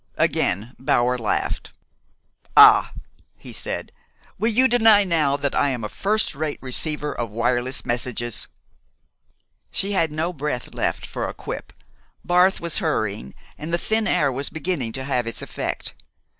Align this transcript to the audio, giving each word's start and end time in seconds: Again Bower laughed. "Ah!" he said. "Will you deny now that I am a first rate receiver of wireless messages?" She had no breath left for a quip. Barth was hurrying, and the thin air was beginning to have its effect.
Again 0.17 0.73
Bower 0.79 1.15
laughed. 1.15 1.73
"Ah!" 2.57 2.91
he 3.37 3.53
said. 3.53 3.91
"Will 4.39 4.49
you 4.51 4.67
deny 4.67 5.03
now 5.03 5.37
that 5.37 5.53
I 5.53 5.69
am 5.69 5.83
a 5.83 5.89
first 5.89 6.33
rate 6.33 6.57
receiver 6.59 7.13
of 7.13 7.29
wireless 7.29 7.85
messages?" 7.85 8.47
She 9.69 9.91
had 9.91 10.11
no 10.11 10.33
breath 10.33 10.73
left 10.73 11.05
for 11.05 11.29
a 11.29 11.35
quip. 11.35 11.71
Barth 12.25 12.59
was 12.59 12.79
hurrying, 12.79 13.35
and 13.59 13.71
the 13.71 13.77
thin 13.77 14.07
air 14.07 14.31
was 14.31 14.49
beginning 14.49 14.91
to 14.93 15.03
have 15.03 15.27
its 15.27 15.43
effect. 15.43 15.93